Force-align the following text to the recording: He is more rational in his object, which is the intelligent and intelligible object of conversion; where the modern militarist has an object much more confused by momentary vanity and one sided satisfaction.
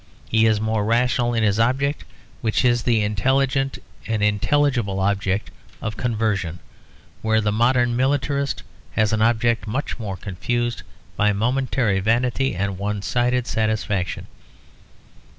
He 0.27 0.47
is 0.47 0.59
more 0.59 0.83
rational 0.83 1.35
in 1.35 1.43
his 1.43 1.59
object, 1.59 2.05
which 2.41 2.65
is 2.65 2.81
the 2.81 3.03
intelligent 3.03 3.77
and 4.07 4.23
intelligible 4.23 4.99
object 4.99 5.51
of 5.79 5.95
conversion; 5.95 6.57
where 7.21 7.39
the 7.39 7.51
modern 7.51 7.95
militarist 7.95 8.63
has 8.93 9.13
an 9.13 9.21
object 9.21 9.67
much 9.67 9.99
more 9.99 10.17
confused 10.17 10.81
by 11.15 11.33
momentary 11.33 11.99
vanity 11.99 12.55
and 12.55 12.79
one 12.79 13.03
sided 13.03 13.45
satisfaction. 13.45 14.25